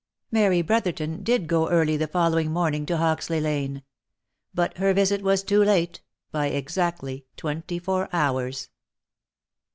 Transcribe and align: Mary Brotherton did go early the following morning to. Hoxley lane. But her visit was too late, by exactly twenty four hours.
Mary 0.31 0.63
Brotherton 0.63 1.21
did 1.21 1.45
go 1.45 1.69
early 1.69 1.95
the 1.95 2.07
following 2.07 2.49
morning 2.51 2.87
to. 2.87 2.97
Hoxley 2.97 3.39
lane. 3.39 3.83
But 4.51 4.79
her 4.79 4.95
visit 4.95 5.21
was 5.21 5.43
too 5.43 5.63
late, 5.63 6.01
by 6.31 6.47
exactly 6.47 7.27
twenty 7.37 7.77
four 7.77 8.09
hours. 8.11 8.69